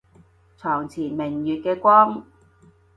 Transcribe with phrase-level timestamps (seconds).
[0.57, 2.25] 床前明月嘅光